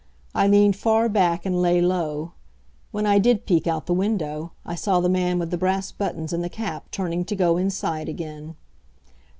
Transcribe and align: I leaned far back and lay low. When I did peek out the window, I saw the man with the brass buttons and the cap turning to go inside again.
I 0.33 0.47
leaned 0.47 0.75
far 0.75 1.07
back 1.09 1.45
and 1.45 1.61
lay 1.61 1.79
low. 1.79 2.31
When 2.89 3.05
I 3.05 3.19
did 3.19 3.45
peek 3.45 3.67
out 3.67 3.85
the 3.85 3.93
window, 3.93 4.51
I 4.65 4.73
saw 4.73 4.99
the 4.99 5.09
man 5.09 5.37
with 5.37 5.51
the 5.51 5.59
brass 5.59 5.91
buttons 5.91 6.33
and 6.33 6.43
the 6.43 6.49
cap 6.49 6.89
turning 6.89 7.23
to 7.25 7.35
go 7.35 7.57
inside 7.57 8.09
again. 8.09 8.55